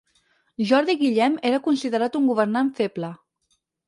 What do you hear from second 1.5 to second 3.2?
considerat un governant feble.